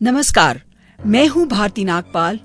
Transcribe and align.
नमस्कार, 0.00 0.60
मैं 0.98 1.26
हूँ 1.28 1.46
भारती 1.48 1.84
नागपाल 1.84 2.38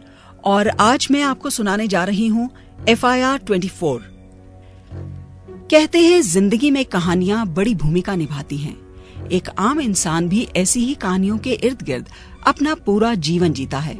और 0.43 0.67
आज 0.69 1.07
मैं 1.11 1.21
आपको 1.23 1.49
सुनाने 1.49 1.87
जा 1.87 2.03
रही 2.03 2.25
हूँ 2.27 2.49
F 2.89 3.05
I 3.05 3.21
R 3.21 3.37
twenty 3.37 3.67
four 3.67 4.01
कहते 5.71 5.99
हैं, 5.99 6.21
ज़िंदगी 6.21 6.71
में 6.71 6.83
कहानियाँ 6.85 7.45
बड़ी 7.47 7.75
भूमिका 7.75 8.15
निभाती 8.15 8.57
हैं। 8.57 8.75
एक 9.27 9.49
आम 9.49 9.79
इंसान 9.81 10.27
भी 10.29 10.47
ऐसी 10.55 10.79
ही 10.79 10.93
कहानियों 10.95 11.37
के 11.37 11.53
इर्द 11.53 11.81
गिर्द 11.81 12.09
अपना 12.47 12.73
पूरा 12.75 13.13
जीवन 13.19 13.53
जीता 13.53 13.79
है। 13.79 13.95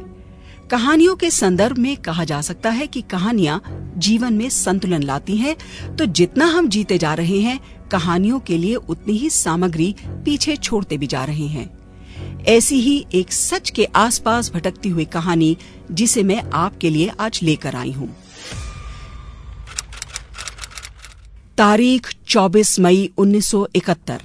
कहानियों 0.70 1.16
के 1.16 1.30
संदर्भ 1.30 1.78
में 1.78 1.96
कहा 1.96 2.24
जा 2.24 2.40
सकता 2.40 2.70
है 2.70 2.86
कि 2.86 3.02
कहानियाँ 3.02 3.60
जीवन 3.98 4.34
में 4.34 4.48
संतुलन 4.50 5.02
लाती 5.02 5.36
हैं 5.36 5.56
तो 5.96 6.06
जितना 6.06 6.46
हम 6.48 6.68
जीते 6.68 6.98
जा 6.98 7.14
रहे 7.14 7.40
हैं, 7.40 7.58
कहानियों 7.90 8.40
के 8.40 8.58
लिए 8.58 8.74
उतनी 8.76 9.16
ही 9.16 9.30
सामग्री 9.30 9.94
पीछे 10.24 10.56
छोड़ते 10.56 10.98
भी 10.98 11.06
जा 11.06 11.24
रहे 11.24 11.46
हैं। 11.46 11.75
ऐसी 12.48 12.80
ही 12.80 13.06
एक 13.14 13.32
सच 13.32 13.70
के 13.70 13.84
आसपास 13.84 14.50
भटकती 14.52 14.88
हुई 14.88 15.04
कहानी 15.04 15.56
जिसे 15.90 16.22
मैं 16.22 16.42
आपके 16.54 16.90
लिए 16.90 17.10
आज 17.20 17.40
लेकर 17.42 17.74
आई 17.74 17.92
हूँ। 17.92 18.16
तारीख 21.58 22.14
24 22.28 22.80
मई 22.80 23.10
1971 23.18 24.22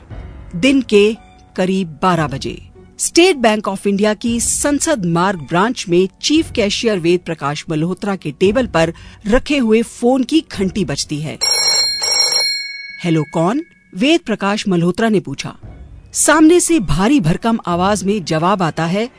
दिन 0.56 0.82
के 0.82 1.18
करीब 1.56 2.00
12 2.04 2.28
बजे। 2.28 2.70
स्टेट 3.00 3.36
बैंक 3.36 3.68
ऑफ़ 3.68 3.88
इंडिया 3.88 4.14
की 4.14 4.40
संसद 4.40 5.06
मार्ग 5.06 5.40
ब्रांच 5.40 5.86
में 5.90 6.10
चीफ 6.22 6.52
कैशियर 6.52 7.00
वेद 7.00 7.20
प्रकाश 7.20 7.66
मल्होत्रा 7.70 8.16
के 8.16 8.32
टेबल 8.32 8.68
पर 8.68 8.94
रखे 9.28 9.58
हुए 9.58 9.82
फ़ोन 9.82 10.24
की 10.24 10.46
घंटी 10.52 10.86
बजती 10.86 11.20
है। 11.22 11.38
हेलो 13.04 13.24
कौन? 13.34 13.66
वेद 13.96 14.20
प्रकाश 14.20 14.68
मल्होत्रा 14.68 15.10
ने 15.10 15.20
पूछा। 15.20 15.58
सामने 16.14 16.60
से 16.60 16.80
भारी 16.80 17.20
भरकम 17.20 17.60
आवाज़ 17.68 18.06
में 18.06 18.26
जवाब 18.26 18.64
आता 18.64 18.86
है, 18.86 19.10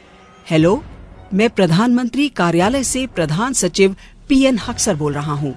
हेलो, 0.51 0.85
मैं 1.35 1.51
प्रधानमंत्री 1.51 2.29
कार्यालय 2.29 2.85
से 2.85 3.07
प्रधान 3.07 3.53
सचिव 3.53 3.97
पीएन 4.29 4.59
हक्सर 4.59 4.95
बोल 4.95 5.13
रहा 5.13 5.33
हूँ। 5.33 5.55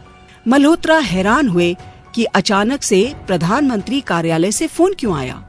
मल्होत्रा 0.47 0.97
हैरान 0.97 1.49
हुए 1.49 1.75
कि 2.15 2.23
अचानक 2.23 2.83
से 2.83 3.15
प्रधानमंत्री 3.27 4.01
कार्यालय 4.01 4.51
से 4.51 4.67
फ़ोन 4.67 4.95
क्यों 4.99 5.17
आया? 5.17 5.43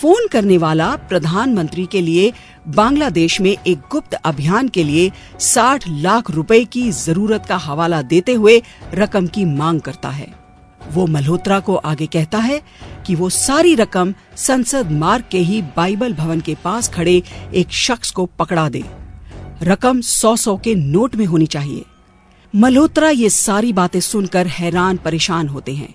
फ़ोन 0.00 0.28
करने 0.28 0.58
वाला 0.58 0.96
प्रधानमंत्री 0.96 1.86
के 1.86 2.00
लिए 2.00 2.32
बांग्लादेश 2.68 3.40
में 3.40 3.56
एक 3.66 3.78
गुप्त 3.90 4.14
अभियान 4.14 4.68
के 4.68 4.84
लिए 4.84 5.12
60 5.40 5.84
लाख 5.88 6.30
रुपए 6.30 6.64
की 6.64 6.90
ज़रूरत 6.90 7.46
का 7.46 7.56
हवाला 7.56 8.02
देते 8.02 8.32
हुए 8.32 8.62
रकम 8.94 9.26
की 9.26 9.44
मांग 9.44 9.80
करता 9.80 10.08
है। 10.08 10.42
वो 10.92 11.06
मल्होत्रा 11.06 11.60
को 11.60 11.74
आगे 11.74 12.06
कहता 12.06 12.38
है 12.38 12.62
कि 13.06 13.14
वो 13.14 13.30
सारी 13.30 13.74
रकम 13.74 14.14
संसद 14.36 14.90
मार्ग 14.90 15.24
के 15.30 15.38
ही 15.38 15.62
बाइबल 15.76 16.12
भवन 16.12 16.40
के 16.40 16.56
पास 16.64 16.88
खड़े 16.88 17.22
एक 17.54 17.72
शख्स 17.72 18.10
को 18.10 18.26
पकड़ा 18.26 18.68
दे। 18.68 18.84
रकम 19.62 20.00
सौ 20.00 20.36
सौ 20.36 20.56
के 20.56 20.74
नोट 20.74 21.16
में 21.16 21.26
होनी 21.26 21.46
चाहिए। 21.46 21.84
मल्होत्रा 22.54 23.10
ये 23.10 23.28
सारी 23.30 23.72
बातें 23.72 24.00
सुनकर 24.00 24.46
हैरान 24.46 24.96
परेशान 24.96 25.48
होते 25.48 25.74
हैं। 25.74 25.94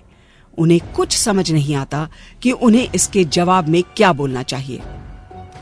उन्हें 0.58 0.80
कुछ 0.96 1.16
समझ 1.16 1.50
नहीं 1.52 1.74
आता 1.74 2.08
कि 2.42 2.52
उन्हें 2.52 2.88
इसके 2.94 3.24
जवाब 3.24 3.68
में 3.68 3.82
क्या 3.96 4.12
बोलना 4.12 4.42
चाहिए। 4.42 4.80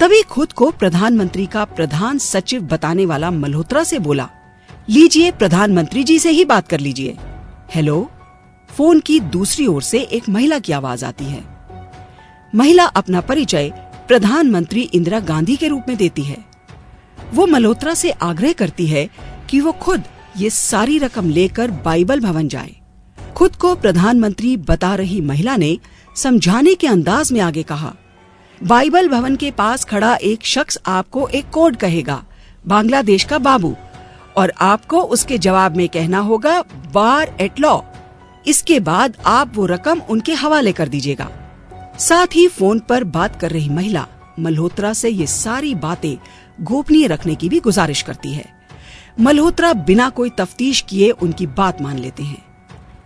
तभी 0.00 0.22
खुद 0.22 0.52
को 0.52 0.70
प्रधानमंत्री 0.70 1.46
का 1.46 1.64
प्रधान 1.64 2.18
सचिव 2.18 2.62
बताने 2.62 3.06
वाला 3.06 3.30
मल्होत्रा 3.30 3.84
से 3.84 3.98
बोला, 3.98 4.28
लीजिए 4.90 5.30
प्रधानमंत्री 5.30 6.04
जी 6.04 6.18
से 6.18 6.30
ही 6.30 6.44
बात 6.44 6.68
कर 6.68 6.80
लीजिए। 6.80 7.16
हेलो? 7.74 8.10
फ़ोन 8.76 9.00
की 9.00 9.18
दूसरी 9.20 9.66
ओर 9.66 9.82
से 9.82 9.98
एक 9.98 10.28
महिला 10.28 10.58
की 10.58 10.72
आवाज़ 10.72 11.04
आती 11.04 11.24
है। 11.24 11.42
महिला 12.54 12.84
अपना 12.84 13.20
परिचय 13.20 13.70
प्रधानमंत्री 14.08 14.80
इंदिरा 14.82 15.20
गांधी 15.20 15.56
के 15.56 15.68
रूप 15.68 15.84
में 15.88 15.96
देती 15.96 16.22
है। 16.22 16.36
वो 17.34 17.46
मल्होत्रा 17.46 17.94
से 17.94 18.10
आग्रह 18.10 18.52
करती 18.52 18.86
है 18.86 19.08
कि 19.50 19.60
वो 19.60 19.72
खुद 19.72 20.02
ये 20.36 20.50
सारी 20.50 20.98
रकम 20.98 21.30
लेकर 21.30 21.70
बाइबल 21.70 22.20
भवन 22.20 22.48
जाए। 22.48 22.74
खुद 23.36 23.56
को 23.56 23.74
प्रधानमंत्री 23.74 24.56
बता 24.56 24.94
रही 24.94 25.20
महिला 25.20 25.56
ने 25.56 25.78
समझाने 26.16 26.74
के 26.74 26.86
अंदाज 26.86 27.32
में 27.32 27.40
आगे 27.40 27.62
कहा, 27.62 27.94
बाइबल 28.60 29.08
भवन 29.08 29.36
के 29.36 29.50
पास 29.50 29.84
खड़ा 29.84 30.14
एक 30.14 30.46
शख्स 30.46 30.78
आपको 30.86 31.28
एक 31.28 31.50
कोड 31.50 31.76
कहेगा, 31.76 32.22
बांग्लादेश 32.66 33.24
का 33.24 33.38
बाबू, 33.38 33.74
और 34.36 34.52
आपको 34.60 35.00
उसके 35.00 35.38
जवाब 35.38 35.76
में 35.76 35.88
कहना 35.88 36.18
होगा, 36.18 36.62
बार 36.94 37.36
एट 37.40 37.60
लॉ। 37.60 37.80
इसके 38.46 38.80
बाद 38.80 39.16
आप 39.26 39.52
वो 39.56 39.66
रकम 39.66 40.00
उनके 40.00 40.34
हवाले 40.34 40.72
कर 40.72 40.88
दीजिएगा। 40.88 41.30
साथ 41.98 42.26
ही 42.34 42.48
फ़ोन 42.48 42.78
पर 42.78 43.04
बात 43.04 43.40
कर 43.40 43.50
रही 43.50 43.68
महिला 43.68 44.06
मल्होत्रा 44.38 44.92
से 44.92 45.08
ये 45.08 45.26
सारी 45.26 45.74
बातें 45.74 46.16
गोपनीय 46.60 47.06
रखने 47.06 47.34
की 47.34 47.48
भी 47.48 47.60
गुजारिश 47.60 48.02
करती 48.02 48.32
है। 48.32 48.44
मल्होत्रा 49.20 49.72
बिना 49.72 50.08
कोई 50.08 50.30
तफ्तीश 50.30 50.80
किए 50.80 51.10
उनकी 51.10 51.46
बात 51.46 51.80
मान 51.82 51.98
लेते 51.98 52.22
हैं। 52.22 52.44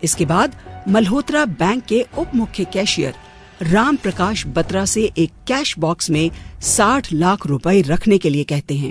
इसके 0.03 0.27
बाद 0.27 0.57
मल्होत्रा 0.89 1.45
बैंक 1.45 1.85
के 1.85 2.07
उप 2.19 2.31
मुख्य 2.35 2.65
कैशियर 2.65 3.15
राम 3.63 3.97
प्रकाश 3.97 4.47
बत्रा 4.47 4.85
से 4.85 5.03
एक 5.19 5.31
कैश 5.47 5.79
बॉक्स 5.79 6.11
में 6.11 6.31
60 6.63 7.13
लाख 7.13 7.47
रुपए 7.47 7.81
रखने 7.83 8.19
के 8.19 8.31
लिए 8.31 8.45
कहते 8.45 8.77
हैं। 8.77 8.91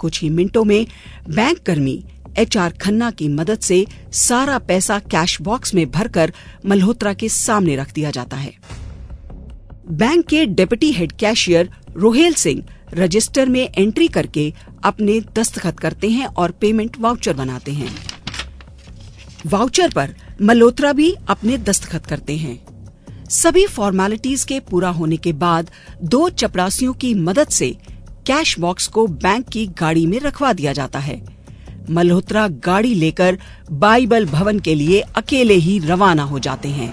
कुछ 0.00 0.22
ही 0.22 0.30
मिनटों 0.30 0.64
में 0.64 0.86
बैंक 1.28 1.58
कर्मी 1.58 2.04
एच 2.38 2.56
आर 2.56 2.72
खन्ना 2.72 3.10
की 3.10 3.28
मदद 3.28 3.58
से 3.58 3.86
सारा 4.12 4.58
पैसा 4.58 4.98
कैश 4.98 5.40
बॉक्स 5.40 5.74
में 5.74 5.90
भरकर 5.90 6.32
मल्होत्रा 6.66 7.12
के 7.12 7.28
सामने 7.28 7.76
रख 7.76 7.92
दिया 7.92 8.10
जाता 8.10 8.36
है। 8.36 8.52
बैंक 9.90 10.26
के 10.26 10.46
deputy 10.46 10.92
head 10.92 11.12
cashier 11.12 11.70
Ruhail 11.96 12.34
Singh 12.34 12.64
register 12.94 13.48
में 13.48 13.68
एंट्री 13.78 14.08
करके 14.08 14.52
अपने 14.84 15.20
दस्तखत 15.20 15.80
करते 15.80 16.10
हैं 16.10 16.26
और 16.26 16.50
पेमेंट 16.50 16.96
वाउचर 17.00 17.32
बनाते 17.32 17.72
हैं। 17.72 17.96
वाउचर 19.46 19.92
पर 19.92 20.14
मल्होत्रा 20.42 20.92
भी 20.92 21.14
अपने 21.28 21.58
दस्तखत 21.58 22.06
करते 22.06 22.36
हैं। 22.36 22.58
सभी 23.28 23.66
फॉर्मेलिटीज 23.66 24.44
के 24.44 24.60
पूरा 24.60 24.88
होने 24.88 25.16
के 25.16 25.32
बाद 25.32 25.70
दो 26.02 26.28
चपरासियों 26.28 26.92
की 26.92 27.14
मदद 27.14 27.48
से 27.48 27.70
कैश 28.26 28.58
बॉक्स 28.58 28.86
को 28.86 29.06
बैंक 29.06 29.48
की 29.48 29.66
गाड़ी 29.66 30.06
में 30.06 30.20
रखवा 30.20 30.52
दिया 30.52 30.72
जाता 30.72 30.98
है। 30.98 31.33
मल्होत्रा 31.90 32.48
गाड़ी 32.48 32.94
लेकर 32.94 33.38
बाइबल 33.70 34.26
भवन 34.26 34.58
के 34.58 34.74
लिए 34.74 35.00
अकेले 35.00 35.54
ही 35.54 35.78
रवाना 35.78 36.22
हो 36.22 36.38
जाते 36.38 36.68
हैं। 36.68 36.92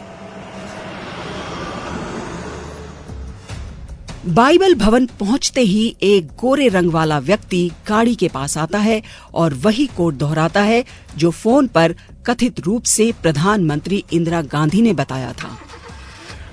बाइबल 4.25 4.73
भवन 4.75 5.05
पहुँचते 5.19 5.61
ही 5.61 5.95
एक 6.03 6.27
गोरे 6.27 6.67
रंग 6.67 6.91
वाला 6.91 7.19
व्यक्ति 7.19 7.71
गाड़ी 7.87 8.15
के 8.15 8.27
पास 8.27 8.57
आता 8.57 8.79
है 8.79 9.01
और 9.33 9.53
वही 9.53 9.85
कोड 9.87 10.17
दोहराता 10.17 10.61
है, 10.61 10.83
जो 11.17 11.31
फ़ोन 11.31 11.67
पर 11.67 11.95
कथित 12.25 12.59
रूप 12.59 12.83
से 12.83 13.11
प्रधानमंत्री 13.21 14.03
इंदिरा 14.13 14.41
गांधी 14.41 14.81
ने 14.81 14.93
बताया 14.93 15.33
था। 15.33 15.57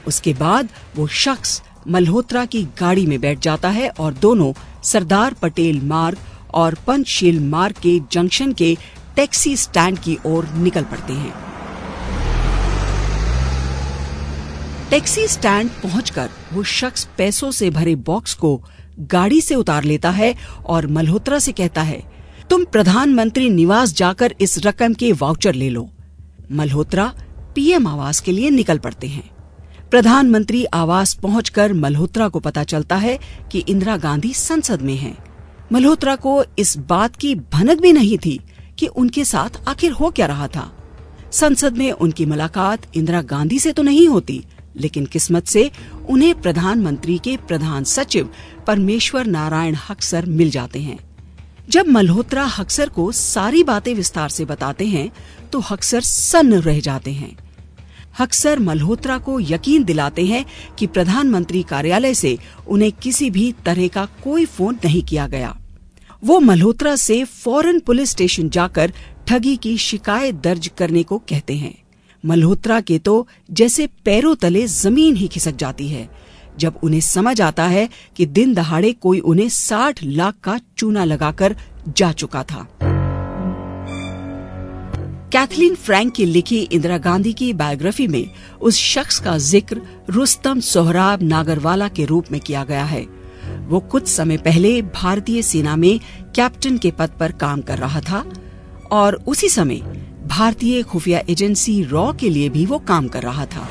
उसके 0.06 0.32
बाद 0.34 0.68
वो 0.96 1.06
शख्स 1.06 1.62
मल्होत्रा 1.88 2.44
की 2.44 2.62
गाड़ी 2.80 3.06
में 3.06 3.20
बैठ 3.20 3.38
जाता 3.38 3.68
है 3.68 3.88
और 3.88 4.14
दोनों 4.14 4.52
सरदार 4.82 5.34
पटेल 5.34 5.80
मार्ग 5.80 6.18
और 6.54 6.74
पंचशील 6.86 7.40
मार्ग 7.40 7.76
के 7.82 7.98
जंक्शन 8.12 8.52
के 8.52 8.76
टैक्सी 9.16 9.56
स्टैंड 9.56 9.98
की 9.98 10.18
ओर 10.26 10.48
निकल 10.56 10.84
पड़ते 10.84 11.12
हैं। 11.12 11.32
टैक्सी 14.90 15.26
स्टैंड 15.28 15.70
पहुंचकर 15.82 16.28
वो 16.52 16.62
शख्स 16.62 17.08
पैसों 17.18 17.50
से 17.50 17.70
भरे 17.70 17.94
बॉक्स 17.94 18.34
को 18.34 18.60
गाड़ी 19.00 19.40
से 19.40 19.54
उतार 19.54 19.84
लेता 19.84 20.10
है 20.10 20.34
और 20.66 20.86
मल्होत्रा 20.86 21.38
से 21.38 21.52
कहता 21.52 21.82
है, 21.82 22.02
तुम 22.50 22.64
प्रधानमंत्री 22.64 23.48
निवास 23.50 23.92
जाकर 23.94 24.34
इस 24.40 24.58
रकम 24.66 24.94
के 24.94 25.12
वाउचर 25.12 25.54
ले 25.54 25.68
लो। 25.70 25.88
मल्होत्रा 26.52 27.12
पीएम 27.54 27.86
आवास 27.86 28.20
के 28.20 28.32
लिए 28.32 28.50
निकल 28.50 28.78
पड़ते 28.78 29.06
हैं। 29.06 29.30
प्रधानमंत्री 29.90 30.64
आवास 30.64 31.14
पहुंचकर 31.14 31.72
मल्होत्रा 31.72 32.28
को 32.28 32.40
पता 32.40 32.64
चलता 32.64 32.96
है 32.96 33.18
कि 33.52 33.58
इंदिरा 33.58 33.96
गांधी 33.96 34.32
संसद 34.34 34.82
में 34.82 34.96
हैं। 34.96 35.16
मल्होत्रा 35.72 36.14
को 36.16 36.42
इस 36.58 36.76
बात 36.78 37.16
की 37.16 37.34
भनक 37.52 37.80
भी 37.80 37.92
नहीं 37.92 38.18
थी 38.18 38.40
कि 38.78 38.86
उनके 38.86 39.24
साथ 39.24 39.68
आखिर 39.68 39.92
हो 39.92 40.10
क्या 40.10 40.26
रहा 40.26 40.46
था। 40.48 40.70
संसद 41.32 41.76
में 41.76 41.90
उनकी 41.92 42.26
मुलाकात 42.26 42.86
इंदिरा 42.96 43.22
गांधी 43.22 43.58
से 43.58 43.72
तो 43.72 43.82
नहीं 43.82 44.06
होती, 44.08 44.44
लेकिन 44.76 45.06
किस्मत 45.06 45.46
से 45.46 45.70
उन्हें 46.08 46.40
प्रधानमंत्री 46.40 47.18
के 47.18 47.36
प्रधान 47.48 47.84
सचिव 47.84 48.30
परमेश्वर 48.66 49.26
नारायण 49.26 49.76
हक्सर 49.88 50.26
मिल 50.26 50.50
जाते 50.50 50.80
हैं। 50.80 50.98
जब 51.68 51.88
मल्होत्रा 51.88 52.44
हक्सर 52.46 52.88
को 52.88 53.10
सारी 53.12 53.62
बातें 53.64 53.94
विस्तार 53.94 54.28
से 54.28 54.44
बताते 54.44 54.86
हैं 54.86 55.10
तो 55.52 55.60
हक्सर 55.60 56.00
सन्न 56.00 56.60
रह 56.60 56.80
जाते 56.80 57.12
हैं। 57.12 57.36
हक्सर 58.14 58.58
मल्होत्रा 58.58 59.18
को 59.18 59.38
यकीन 59.40 59.84
दिलाते 59.84 60.24
हैं 60.26 60.44
कि 60.78 60.86
प्रधानमंत्री 60.86 61.62
कार्यालय 61.62 62.14
से 62.14 62.36
उन्हें 62.68 62.92
किसी 62.92 63.30
भी 63.30 63.52
तरह 63.64 63.88
का 63.88 64.04
कोई 64.24 64.44
फ़ोन 64.46 64.78
नहीं 64.84 65.02
किया 65.02 65.26
गया। 65.28 65.56
वो 66.22 66.38
मल्होत्रा 66.40 66.94
से 66.96 67.22
फ़ौरन 67.24 67.80
पुलिस 67.80 68.10
स्टेशन 68.10 68.48
जाकर 68.48 68.92
ठगी 69.26 69.56
की 69.56 69.76
शिकायत 69.78 70.34
दर्ज 70.34 70.70
करने 70.78 71.02
को 71.02 71.18
कहते 71.28 71.56
हैं। 71.56 71.74
मल्होत्रा 72.24 72.80
के 72.80 72.98
तो 72.98 73.26
जैसे 73.50 73.86
पैरों 74.04 74.34
तले 74.34 74.66
ज़मीन 74.66 75.16
ही 75.16 75.28
खिसक 75.28 75.56
जाती 75.56 75.88
है, 75.88 76.08
जब 76.58 76.78
उन्हें 76.82 77.00
समझ 77.00 77.40
आता 77.40 77.66
है 77.66 77.88
कि 78.16 78.26
दिन 78.28 78.54
दहाड़े 78.54 78.92
कोई 78.92 79.18
उन्हें 79.20 79.48
साठ 79.48 80.02
लाख 80.04 80.34
का 80.44 80.58
चूना 80.78 81.04
लगाकर 81.04 81.56
जा 81.88 82.12
चुका 82.12 82.42
था। 82.42 82.66
कैथलीन 85.32 85.74
फ्रैंक 85.74 86.12
की 86.14 86.24
लिखी 86.24 86.58
इंदिरा 86.62 86.96
गांधी 86.98 87.32
की 87.32 87.52
बायोग्राफी 87.52 88.06
में 88.06 88.30
उस 88.60 88.76
शख्स 88.76 89.18
का 89.20 89.36
ज़िक्र 89.38 89.80
रुस्तम 90.10 90.60
सोहराब 90.60 91.22
नागरवाला 91.22 91.88
के 91.88 92.04
रूप 92.04 92.30
में 92.32 92.40
किया 92.40 92.62
गया 92.64 92.84
है। 92.84 93.02
वो 93.68 93.80
कुछ 93.80 94.06
समय 94.08 94.36
पहले 94.36 94.70
भारतीय 94.82 95.42
सेना 95.42 95.76
में 95.76 95.98
कैप्टन 96.36 96.78
के 96.78 96.90
पद 96.90 97.10
पर 97.20 97.32
काम 97.32 97.60
कर 97.60 97.78
रहा 97.78 98.00
था 98.00 98.24
और 98.92 99.14
उसी 99.26 99.48
समय 99.48 99.76
भारतीय 100.26 100.82
खुफिया 100.82 101.22
एजेंसी 101.30 101.82
रॉ 101.82 102.12
के 102.12 102.28
लिए 102.28 102.48
भी 102.48 102.64
वो 102.66 102.78
काम 102.78 103.08
कर 103.08 103.22
रहा 103.22 103.46
था। 103.46 103.68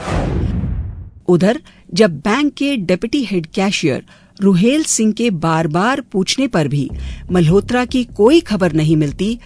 उधर, 1.28 1.62
जब 1.94 2.20
बैंक 2.20 2.54
के 2.54 2.76
deputy 2.78 3.24
head 3.24 3.46
cashier 3.46 4.06
Ruhail 4.42 4.84
Singh 4.84 5.12
के 5.14 5.30
बार 5.30 5.68
बार 5.68 6.02
पूछने 6.02 6.48
पर 6.48 6.68
भी 6.68 6.90
मल्होत्रा 7.32 7.84
की 7.86 8.04
कोई 8.18 8.40
खबर 8.40 8.74
नहीं 8.74 8.96
मिलती 8.96 9.40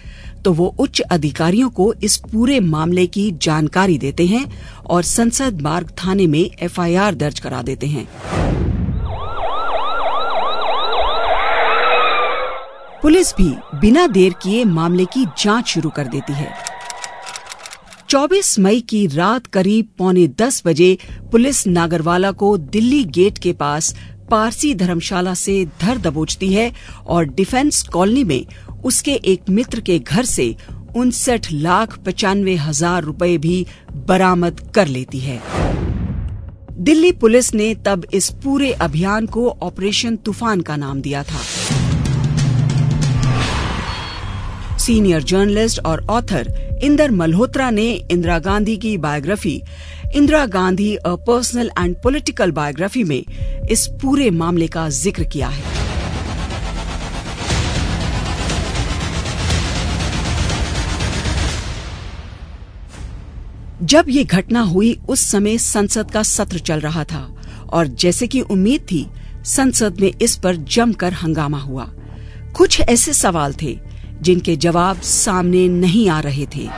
तो 0.44 0.52
वो 0.52 0.66
उच्च 0.78 1.00
अधिकारियों 1.00 1.70
को 1.70 1.92
इस 2.02 2.16
पूरे 2.32 2.60
मामले 2.60 3.06
की 3.06 3.30
जानकारी 3.42 3.98
देते 3.98 4.26
हैं 4.26 4.44
और 4.86 5.02
संसद 5.02 5.60
मार्ग 5.60 5.90
थाने 6.04 6.26
में 6.26 6.50
एफआईआर 6.62 7.14
दर्ज 7.14 7.38
करा 7.38 7.62
देते 7.62 7.86
हैं। 7.86 8.08
पुलिस 13.02 13.32
भी 13.36 13.48
बिना 13.80 14.06
देर 14.06 14.32
किए 14.32 14.64
मामले 14.64 15.04
की 15.04 15.24
जाँच 15.38 15.66
शुरू 15.66 15.90
कर 15.90 16.06
देती 16.06 16.32
है। 16.32 16.52
24 18.08 18.58
मई 18.58 18.80
की 18.80 19.06
रात 19.06 19.46
करीब 19.46 19.88
पौने 19.98 20.26
दस 20.28 20.62
बजे 20.66 20.98
पुलिस 21.32 21.66
नागरवाला 21.66 22.30
को 22.32 22.56
दिल्ली 22.58 23.04
गेट 23.04 23.38
के 23.38 23.52
पास 23.52 23.94
पारसी 24.30 24.74
धर्मशाला 24.74 25.34
से 25.34 25.64
धर 25.80 25.98
दबोचती 25.98 26.52
है 26.52 26.72
और 27.06 27.24
डिफेंस 27.24 27.82
कॉलोनी 27.82 28.24
में 28.24 28.46
उसके 28.84 29.12
एक 29.24 29.48
मित्र 29.50 29.80
के 29.80 29.98
घर 29.98 30.24
से 30.26 30.54
उनसठ 30.96 31.50
लाख 31.52 31.98
पचानवे 31.98 32.54
हज़ार 32.56 33.02
रुपए 33.02 33.36
भी 33.38 33.66
बरामद 34.08 34.60
कर 34.74 34.86
लेती 34.88 35.18
है। 35.20 35.40
दिल्ली 36.78 37.12
पुलिस 37.14 37.52
ने 37.54 37.74
तब 37.86 38.06
इस 38.14 38.30
पूरे 38.44 38.70
अभियान 38.80 39.26
को 39.26 39.48
ऑपरेशन 39.62 40.16
तूफ़ान 40.16 40.60
का 40.60 40.76
नाम 40.76 41.00
दिया 41.00 41.22
था। 41.22 41.40
सीनियर 44.78 45.22
जर्नलिस्ट 45.22 45.78
और 45.80 46.04
ऑथर 46.10 46.80
इंदर 46.84 47.10
मल्होत्रा 47.10 47.70
ने 47.70 47.90
इंदिरा 47.92 48.38
गांधी 48.38 48.76
की 48.76 48.96
biography, 48.98 49.62
Indira 50.14 50.44
Gandhi 50.48 50.94
a 50.96 51.14
personal 51.26 51.70
and 51.78 51.94
political 52.02 52.50
biography 52.52 53.04
में 53.04 53.22
इस 53.70 53.86
पूरे 54.02 54.30
मामले 54.32 54.68
का 54.68 54.88
ज़िक्र 54.90 55.24
किया 55.24 55.48
है। 55.48 55.81
जब 63.82 64.04
ये 64.08 64.24
घटना 64.24 64.60
हुई, 64.60 64.98
उस 65.08 65.20
समय 65.20 65.58
संसद 65.58 66.10
का 66.10 66.22
सत्र 66.22 66.58
चल 66.58 66.80
रहा 66.80 67.04
था 67.04 67.42
और 67.72 67.86
जैसे 67.86 68.26
कि 68.26 68.40
उम्मीद 68.40 68.80
थी, 68.80 69.06
संसद 69.44 70.00
में 70.00 70.12
इस 70.22 70.36
पर 70.36 70.56
जमकर 70.56 71.12
हंगामा 71.12 71.58
हुआ। 71.58 71.90
कुछ 72.54 72.80
ऐसे 72.80 73.12
सवाल 73.12 73.54
थे, 73.62 73.78
जिनके 74.22 74.56
जवाब 74.56 75.00
सामने 75.00 75.68
नहीं 75.68 76.08
आ 76.08 76.20
रहे 76.20 76.46
थे। 76.46 76.68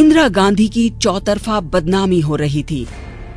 इंदिरा 0.00 0.28
गांधी 0.28 0.68
की 0.68 0.90
चौतरफा 0.90 1.60
बदनामी 1.60 2.20
हो 2.20 2.36
रही 2.36 2.62
थी। 2.62 2.86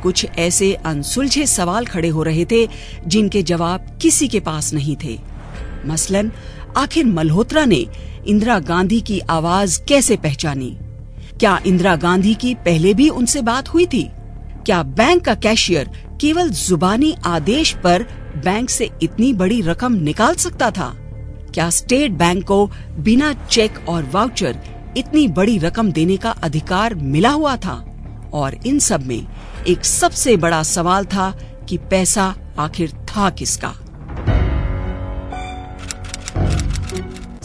कुछ 0.02 0.26
ऐसे 0.38 0.74
अनसुलझे 0.74 1.46
सवाल 1.46 1.86
खड़े 1.86 2.08
हो 2.08 2.22
रहे 2.22 2.44
थे, 2.44 2.68
जिनके 3.06 3.42
जवाब 3.42 3.98
किसी 4.02 4.28
के 4.28 4.40
पास 4.40 4.74
नहीं 4.74 4.96
थे। 5.04 5.36
मसलन 5.86 6.32
आखिर 6.76 7.06
मल्होत्रा 7.06 7.64
ने 7.64 7.86
इंदिरा 8.26 8.58
गांधी 8.58 9.00
की 9.00 9.18
आवाज़ 9.20 9.80
कैसे 9.82 10.16
पहचानी? 10.16 10.76
क्या 11.40 11.60
इंदिरा 11.66 11.96
गांधी 11.96 12.34
की 12.34 12.54
पहले 12.54 12.94
भी 12.94 13.08
उनसे 13.08 13.42
बात 13.42 13.68
हुई 13.68 13.86
थी? 13.86 14.02
क्या 14.66 14.82
बैंक 14.82 15.24
का 15.24 15.34
कैशियर 15.34 15.90
केवल 16.20 16.48
जुबानी 16.48 17.14
आदेश 17.26 17.74
पर 17.84 18.02
बैंक 18.44 18.70
से 18.70 18.90
इतनी 19.02 19.32
बड़ी 19.32 19.60
रकम 19.60 19.92
निकाल 19.92 20.34
सकता 20.34 20.70
था? 20.70 20.94
क्या 21.54 21.70
स्टेट 21.70 22.10
बैंक 22.10 22.44
को 22.44 22.70
बिना 22.98 23.32
चेक 23.32 23.88
और 23.88 24.10
वाउचर 24.12 24.58
इतनी 24.96 25.28
बड़ी 25.28 25.58
रकम 25.58 25.92
देने 25.92 26.16
का 26.16 26.30
अधिकार 26.30 26.94
मिला 26.94 27.30
हुआ 27.30 27.56
था? 27.56 27.84
और 28.32 28.54
इन 28.66 28.78
सब 28.78 29.06
में 29.06 29.26
एक 29.68 29.84
सबसे 29.84 30.36
बड़ा 30.36 30.62
सवाल 30.62 31.04
था 31.04 31.30
कि 31.68 31.78
पैसा 31.78 32.34
आखिर 32.58 32.90
था 32.90 33.30
किसका? 33.30 33.74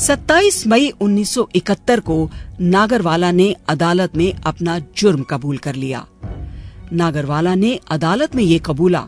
27 0.01 0.67
मई 0.67 0.91
1971 1.01 1.99
को 1.99 2.31
नागरवाला 2.61 3.31
ने 3.31 3.55
अदालत 3.69 4.15
में 4.15 4.33
अपना 4.33 4.79
जुर्म 4.97 5.23
कबूल 5.23 5.57
कर 5.57 5.75
लिया। 5.75 6.05
नागरवाला 6.93 7.55
ने 7.55 7.79
अदालत 7.91 8.35
में 8.35 8.43
ये 8.43 8.59
कबूला 8.65 9.07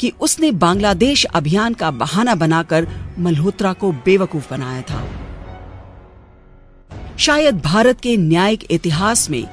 कि 0.00 0.12
उसने 0.20 0.50
बांग्लादेश 0.50 1.24
अभियान 1.24 1.74
का 1.74 1.90
बहाना 1.90 2.34
बनाकर 2.34 2.88
मल्होत्रा 3.18 3.72
को 3.72 3.92
बेवकूफ़ 3.92 4.50
बनाया 4.50 4.82
था। 4.82 5.06
शायद 7.18 7.60
भारत 7.60 8.00
के 8.00 8.16
न्यायिक 8.16 8.64
इतिहास 8.70 9.30
में 9.30 9.44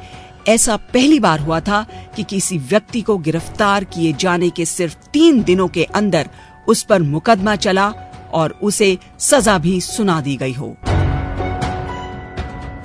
ऐसा 0.48 0.75
पहली 0.75 1.19
बार 1.19 1.39
हुआ 1.39 1.60
था 1.60 1.88
कि 2.16 2.24
किसी 2.24 2.57
व्यक्ति 2.57 3.01
को 3.01 3.18
गिरफ़्तार 3.18 3.83
किए 3.83 4.13
जाने 4.13 4.50
के 4.50 4.66
सिर्फ़ 4.66 4.95
तीन 5.13 5.44
दिनों 5.44 5.68
के 5.68 5.83
अंदर 5.83 6.30
उस 6.68 6.83
पर 6.83 7.01
मुकदमा 7.01 7.56
चला 7.56 7.94
और 8.33 8.57
उसे 8.63 8.98
सजा 9.19 9.57
भी 9.57 9.80
सुना 9.81 10.19
दी 10.22 10.36
गई 10.38 10.54
हो। 10.54 10.75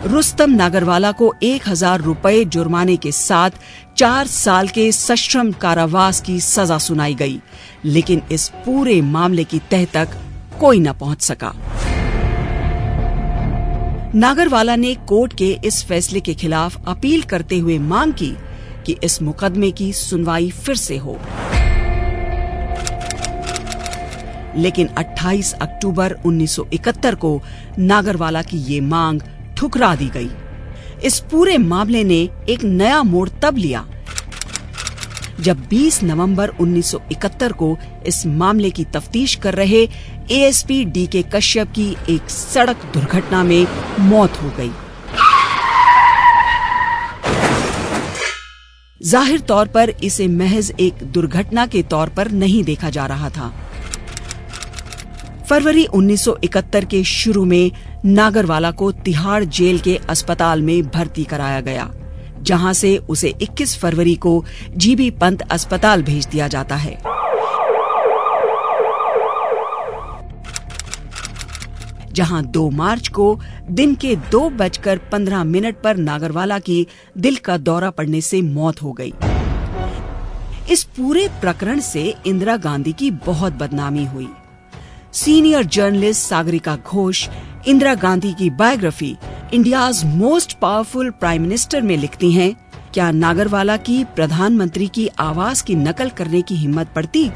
रुस्तम 0.06 0.50
नागरवाला 0.50 1.10
को 1.12 1.32
एक 1.42 1.68
हज़ार 1.68 2.00
रुपए 2.00 2.44
जुर्माने 2.46 2.96
के 2.96 3.12
साथ 3.12 3.50
चार 3.96 4.26
साल 4.26 4.68
के 4.68 4.90
सश्रम 4.92 5.50
कारावास 5.52 6.20
की 6.20 6.38
सजा 6.40 6.78
सुनाई 6.78 7.14
गई, 7.14 7.40
लेकिन 7.84 8.22
इस 8.32 8.48
पूरे 8.64 9.00
मामले 9.02 9.44
की 9.44 9.58
तह 9.70 9.84
तक 9.94 10.08
कोई 10.60 10.80
न 10.80 10.92
पहुँच 10.92 11.22
सका। 11.22 11.52
नागरवाला 14.14 14.76
ने 14.76 14.94
कोर्ट 15.08 15.32
के 15.32 15.50
इस 15.64 15.84
फैसले 15.84 16.20
के 16.20 16.34
खिलाफ 16.34 16.88
अपील 16.88 17.22
करते 17.22 17.58
हुए 17.58 17.78
मांग 17.78 18.12
की 18.12 18.34
कि 18.86 18.96
इस 19.04 19.20
मुकदमे 19.22 19.70
की 19.70 19.92
सुनवाई 19.92 20.50
फिर 20.56 20.76
से 20.76 20.96
हो। 20.96 21.18
लेकिन 24.56 24.88
28 24.98 25.52
अक्टूबर 25.54 26.16
1971 26.26 27.14
को 27.14 27.40
नागरवाला 27.80 28.42
की 28.42 28.58
ये 28.64 28.80
मांग 28.82 29.20
ठुकरा 29.56 29.94
दी 29.94 30.08
गई। 30.14 30.30
इस 31.04 31.18
पूरे 31.30 31.58
मामले 31.58 32.02
ने 32.04 32.28
एक 32.48 32.64
नया 32.64 33.02
मोड़ 33.02 33.28
तब 33.42 33.56
लिया, 33.56 33.84
जब 35.40 35.66
20 35.68 36.02
नवंबर 36.02 36.50
1971 36.60 37.52
को 37.52 37.76
इस 38.06 38.24
मामले 38.26 38.70
की 38.70 38.84
तफ्तीश 38.86 39.34
कर 39.34 39.54
रहे 39.54 39.82
एएसपी 40.32 40.84
डी 40.86 41.06
के 41.06 41.22
कश्यप 41.34 41.72
की 41.72 41.90
एक 42.10 42.30
सड़क 42.30 42.90
दुर्घटना 42.94 43.42
में 43.44 43.66
मौत 44.00 44.42
हो 44.42 44.50
गई। 44.58 44.70
ज़ाहिर 49.00 49.40
तौर 49.40 49.68
पर 49.68 49.90
इसे 50.04 50.26
महज 50.28 50.72
एक 50.80 51.02
दुर्घटना 51.04 51.66
के 51.66 51.82
तौर 51.84 52.08
पर 52.08 52.30
नहीं 52.32 52.62
देखा 52.64 52.90
जा 52.90 53.06
रहा 53.06 53.30
था। 53.30 53.52
फरवरी 55.46 55.84
1971 55.86 56.84
के 56.84 57.02
शुरू 57.04 57.44
में 57.44 57.70
नागरवाला 58.04 58.70
को 58.70 58.90
तिहाड़ 58.92 59.44
जेल 59.46 59.78
के 59.78 59.94
अस्पताल 60.10 60.62
में 60.62 60.82
भर्ती 60.84 61.24
कराया 61.24 61.60
गया, 61.60 61.90
जहाँ 62.40 62.72
से 62.72 62.96
उसे 62.98 63.28
21 63.42 63.76
फरवरी 63.78 64.14
को 64.16 64.44
जीबी 64.76 65.10
पंत 65.10 65.42
अस्पताल 65.42 66.02
भेज 66.02 66.26
दिया 66.26 66.48
जाता 66.48 66.76
है। 66.76 66.98
जहाँ 72.12 72.42
2 72.44 72.70
मार्च 72.70 73.08
को 73.08 73.38
दिन 73.70 73.94
के 73.94 74.14
दो 74.30 74.48
बजकर 74.50 74.98
पंद्रह 75.12 75.44
मिनट 75.44 75.76
पर 75.82 75.96
नागरवाला 75.96 76.58
की 76.58 76.86
दिल 77.18 77.36
का 77.36 77.56
दौरा 77.58 77.90
पड़ने 77.90 78.20
से 78.20 78.40
मौत 78.42 78.82
हो 78.82 78.92
गई। 78.92 79.12
इस 80.70 80.84
पूरे 80.96 81.28
प्रकरण 81.40 81.80
से 81.80 82.14
इंदिरा 82.26 82.56
गांधी 82.56 82.92
की 82.92 83.10
बहुत 83.26 83.52
बदनामी 83.52 84.04
हुई। 84.04 84.28
सीनियर 85.16 85.62
जर्नलिस्ट 85.64 86.28
सागरिका 86.28 86.76
घोष 86.76 87.28
इंदिरा 87.68 87.94
गांधी 87.94 88.32
की 88.32 88.50
biography 88.50 89.16
India's 89.54 90.04
most 90.04 90.58
powerful 90.58 91.10
prime 91.10 91.42
minister 91.42 91.82
में 91.82 91.96
लिखती 91.96 92.32
हैं। 92.32 92.52
क्या 92.94 93.10
नागरवाला 93.10 93.76
की 93.76 94.04
प्रधानमंत्री 94.04 94.88
की 94.88 95.08
आवाज़ 95.18 95.64
की 95.64 95.74
नकल 95.74 96.08
करने 96.08 96.42
की 96.42 96.54
हिम्मत 96.54 96.92
पड़ती? 96.96 97.30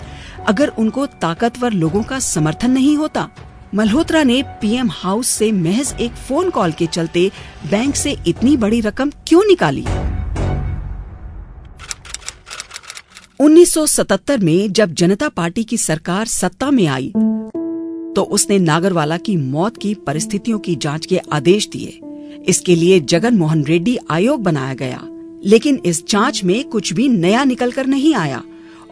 अगर 0.47 0.69
उनको 0.69 1.07
ताकतवर 1.07 1.73
लोगों 1.73 2.03
का 2.03 2.19
समर्थन 2.19 2.71
नहीं 2.71 2.97
होता? 2.97 3.29
मल्होत्रा 3.75 4.23
ने 4.23 4.43
पीएम 4.43 4.91
हाउस 4.91 5.29
से 5.29 5.53
महज 5.53 5.95
एक 6.01 6.13
फ़ोन 6.13 6.51
कॉल 6.51 6.73
के 6.73 6.87
चलते 6.87 7.31
बैंक 7.71 7.95
से 7.95 8.17
इतनी 8.27 8.57
बड़ी 8.57 8.81
रकम 8.81 9.11
क्यों 9.29 9.45
निकाली? 9.45 9.87
1977 13.41 14.39
में 14.39 14.73
जब 14.73 14.93
जनता 14.93 15.29
पार्टी 15.29 15.65
की 15.65 15.77
सरकार 15.79 16.27
सत्ता 16.27 16.71
में 16.71 16.87
आई 16.87 17.13
तो 18.17 18.23
उसने 18.23 18.59
नागरवाला 18.59 19.17
की 19.17 19.37
मौत 19.37 19.76
की 19.76 19.95
परिस्थितियों 20.07 20.59
की 20.59 20.75
जाँच 20.76 21.07
के 21.07 21.19
आदेश 21.33 21.69
दिए। 21.69 21.99
इसके 22.49 22.75
लिए 22.75 23.00
जगन 23.00 23.37
मोहन 23.37 23.64
रेड्डी 23.64 23.99
आयोग 24.11 24.43
बनाया 24.43 24.75
गया। 24.75 25.00
लेकिन 25.45 25.81
इस 25.87 26.07
जाँच 26.09 26.43
में 26.45 26.62
कुछ 26.64 26.93
भी 26.93 27.09
नया 27.09 27.45
निकलकर 27.45 27.87
नहीं 27.87 28.14
आया 28.14 28.43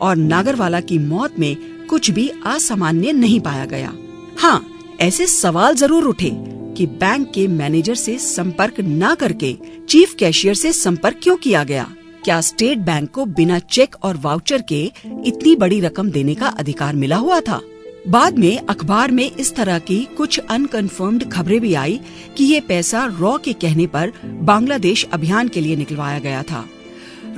और 0.01 0.17
नागरवाला 0.17 0.81
की 0.81 0.99
मौत 0.99 1.39
में 1.39 1.57
कुछ 1.87 2.11
भी 2.11 2.29
असामान्य 2.47 3.13
नहीं 3.13 3.41
पाया 3.41 3.65
गया। 3.65 3.93
हाँ 4.39 4.65
ऐसे 5.01 5.27
सवाल 5.27 5.75
ज़रूर 5.75 6.05
उठे 6.05 6.31
कि 6.77 6.87
बैंक 6.87 7.31
के 7.35 7.47
मैनेजर 7.49 7.95
से 7.95 8.19
संपर्क 8.19 8.75
न 8.81 9.15
करके 9.15 9.57
चीफ 9.89 10.15
कैशियर 10.15 10.55
से 10.55 10.73
संपर्क 10.73 11.21
क्यों 11.23 11.37
किया 11.37 11.65
गया? 11.65 11.87
क्या 12.25 12.41
स्टेट 12.41 12.79
बैंक 12.79 13.11
को 13.11 13.25
बिना 13.27 13.59
चेक 13.59 13.97
और 14.03 14.17
वाउचर 14.17 14.63
के 14.63 14.83
इतनी 15.27 15.55
बड़ी 15.57 15.81
रकम 15.81 16.11
देने 16.11 16.35
का 16.35 16.47
अधिकार 16.49 16.97
मिला 16.97 17.17
हुआ 17.17 17.41
था? 17.41 17.61
बाद 18.09 18.39
में 18.39 18.59
अखबार 18.59 19.11
में 19.11 19.31
इस 19.31 19.55
तरह 19.55 19.79
की 19.79 20.05
कुछ 20.17 20.39
अनकन्फर्म्ड 20.39 21.31
खबरें 21.33 21.61
भी 21.61 21.73
आई 21.75 22.01
कि 22.37 22.45
ये 22.45 22.61
पैसा 22.61 23.05
रॉ 23.19 23.37
के 23.39 23.53
कहने 23.53 23.87
पर 23.87 24.13
बांग्लादेश 24.25 25.05
अभियान 25.13 25.49
के 25.49 25.61
लिए 25.61 25.77
निकलवाया 25.77 26.19
गया 26.19 26.43
था। 26.43 26.65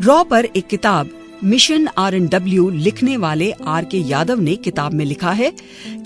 रॉ 0.01 0.23
पर 0.25 0.45
एक 0.45 0.67
किताब, 0.67 1.11
मिशन 1.45 1.89
आर 1.99 2.15
एन 2.15 2.29
डब्ल्यू 2.29 2.69
लिखने 2.71 3.17
वाले 3.17 3.51
आर 3.67 3.85
के 3.85 3.99
यादव 3.99 4.41
ने 4.41 4.57
किताब 4.57 4.93
में 4.93 5.05
लिखा 5.05 5.33
है 5.33 5.53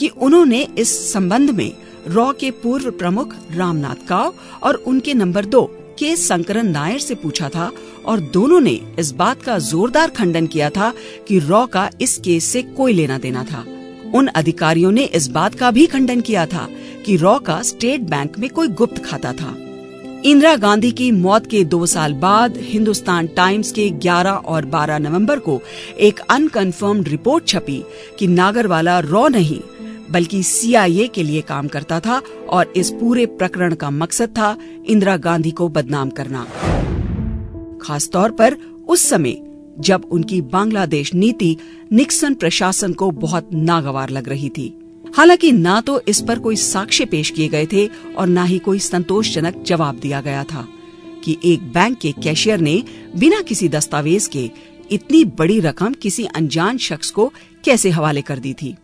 कि 0.00 0.08
उन्होंने 0.08 0.62
इस 0.78 1.12
संबंध 1.12 1.50
में 1.50 1.70
रॉ 2.08 2.32
के 2.32 2.50
पूर्व 2.50 2.90
प्रमुख 2.90 3.34
रामनाथ 3.50 4.06
काव 4.08 4.34
और 4.62 4.74
उनके 4.74 5.14
नंबर 5.14 5.44
दो, 5.44 5.62
के 5.98 6.16
संकरन 6.16 6.70
नायर 6.70 6.98
से 6.98 7.14
पूछा 7.14 7.48
था 7.48 7.70
और 8.06 8.20
दोनों 8.20 8.60
ने 8.60 8.80
इस 8.98 9.12
बात 9.12 9.42
का 9.42 9.58
जोरदार 9.58 10.10
खंडन 10.10 10.46
किया 10.46 10.70
था 10.70 10.92
कि 11.28 11.38
रॉ 11.38 11.64
का 11.66 11.90
इस 12.00 12.18
केस 12.18 12.44
से 12.44 12.62
कोई 12.62 12.92
लेना 12.92 13.18
देना 13.18 13.44
था। 13.44 13.64
उन 14.14 14.26
अधिकारियों 14.26 14.92
ने 14.92 15.04
इस 15.04 15.28
बात 15.28 15.54
का 15.54 15.70
भी 15.70 15.86
खंडन 15.86 16.20
किया 16.20 16.46
था 16.46 16.68
कि 17.06 17.16
रॉ 17.16 17.38
का 17.38 17.62
स्टेट 17.62 18.00
बैंक 18.00 18.38
में 18.38 18.50
कोई 18.50 18.68
गुप्त 18.68 19.04
खाता 19.04 19.32
था। 19.32 19.54
इंदिरा 20.24 20.56
गांधी 20.56 20.90
की 20.90 21.10
मौत 21.12 21.46
के 21.46 21.64
दो 21.64 21.86
साल 21.86 22.12
बाद 22.12 22.56
हिंदुस्तान 22.56 23.26
टाइम्स 23.26 23.72
के 23.72 23.90
11 23.90 24.36
और 24.44 24.64
12 24.64 24.98
नवंबर 24.98 25.38
को 25.38 25.60
एक 26.00 26.20
अनकन्फर्म्ड 26.20 27.08
रिपोर्ट 27.08 27.46
छपी 27.48 27.84
कि 28.18 28.26
नागरवाला 28.26 28.98
रॉ 28.98 29.28
नहीं, 29.28 29.60
बल्कि 30.10 30.42
सीआईए 30.42 31.06
के 31.06 31.22
लिए 31.22 31.40
काम 31.40 31.68
करता 31.68 32.00
था 32.00 32.20
और 32.48 32.72
इस 32.76 32.90
पूरे 32.90 33.26
प्रकरण 33.26 33.74
का 33.74 33.90
मकसद 33.90 34.28
था 34.28 34.56
इंदिरा 34.86 35.16
गांधी 35.16 35.50
को 35.50 35.68
बदनाम 35.68 36.10
करना। 36.10 36.46
खासतौर 37.82 38.30
पर 38.30 38.56
उस 38.88 39.08
समय 39.08 39.36
जब 39.80 40.04
उनकी 40.04 40.40
बांग्लादेश 40.40 41.14
नीति 41.14 41.56
निक्सन 41.92 42.34
प्रशासन 42.34 42.92
को 42.92 43.10
बहुत 43.10 43.50
नागवार 43.54 44.10
लग 44.10 44.28
रही 44.28 44.48
थी। 44.48 44.72
हालाँकि 45.16 45.52
ना 45.52 45.80
तो 45.80 46.00
इस 46.08 46.20
पर 46.20 46.38
कोई 46.38 46.56
साक्ष्य 46.56 47.04
पेश 47.04 47.30
किए 47.30 47.48
गए 47.48 47.66
थे 47.66 47.86
और 48.18 48.26
ना 48.26 48.44
ही 48.44 48.58
कोई 48.58 48.78
संतोषजनक 48.78 49.62
जवाब 49.62 49.98
दिया 49.98 50.20
गया 50.20 50.44
था 50.44 50.66
कि 51.24 51.36
एक 51.44 51.62
बैंक 51.62 51.98
के 51.98 52.12
कैशियर 52.12 52.60
ने 52.60 52.82
बिना 53.16 53.40
किसी 53.42 53.68
दस्तावेज़ 53.68 54.28
के 54.28 54.50
इतनी 54.92 55.24
बड़ी 55.24 55.60
रकम 55.60 55.94
किसी 55.94 56.24
अनजान 56.24 56.78
शख्स 56.78 57.10
को 57.10 57.32
कैसे 57.64 57.90
हवाले 57.90 58.22
कर 58.22 58.38
दी 58.38 58.52
थी। 58.52 58.74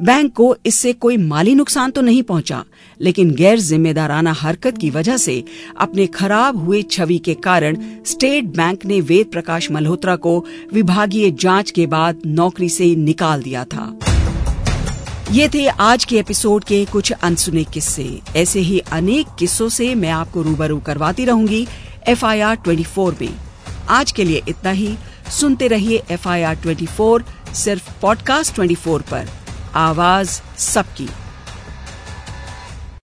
बैंक 0.00 0.32
को 0.32 0.54
इससे 0.66 0.92
कोई 0.92 1.16
माली 1.16 1.54
नुकसान 1.54 1.90
तो 1.90 2.00
नहीं 2.00 2.22
पहुँचा, 2.22 2.64
लेकिन 3.00 3.30
गैर 3.30 3.60
जिम्मेदाराना 3.60 4.32
हरकत 4.32 4.78
की 4.78 4.90
वजह 4.90 5.16
से 5.16 5.42
अपने 5.80 6.06
खराब 6.06 6.56
हुए 6.56 6.82
छवि 6.82 7.18
के 7.18 7.34
कारण 7.34 7.76
स्टेट 8.06 8.44
बैंक 8.56 8.86
ने 8.86 9.00
वेद 9.00 9.26
प्रकाश 9.26 9.70
मल्होत्रा 9.70 10.16
को 10.16 10.38
विभागीय 10.72 11.30
जाँच 11.30 11.70
के 11.70 11.86
बाद 11.86 12.22
नौकरी 12.26 12.68
से 12.68 12.94
निकाल 12.96 13.42
दिया 13.42 13.64
था। 13.64 13.98
ये 15.32 15.48
थे 15.48 15.66
आज 15.66 16.04
के 16.04 16.18
एपिसोड 16.18 16.64
के 16.64 16.84
कुछ 16.84 17.12
अनसुने 17.12 17.64
किस्से। 17.64 18.20
ऐसे 18.36 18.60
ही 18.60 18.78
अनेक 18.92 19.26
किस्सों 19.38 19.68
से 19.68 19.94
मैं 19.94 20.10
आपको 20.10 20.42
रूबरू 20.42 20.78
करवाती 20.78 21.24
रहूँगी 21.24 21.66
F 22.08 22.24
I 22.26 22.40
R 22.40 22.56
twenty 22.56 22.84
four 22.84 23.16
में 23.20 23.34
आज 23.88 24.12
के 24.12 24.24
लिए 24.24 24.42
इतना 24.48 24.70
ही। 24.70 24.96
सुनते 25.30 25.68
रहिए 25.68 26.02
F 26.10 26.28
I 26.28 26.42
R 26.42 26.54
twenty 26.54 26.86
four, 26.86 27.24
सिर्फ़ 27.54 27.90
पॉडकास्ट 28.02 28.54
ट्वेंटी 28.54 28.74
फोर 28.74 29.02
पर। 29.02 29.28
आवाज़ 29.76 30.40
सबकी। 30.58 31.08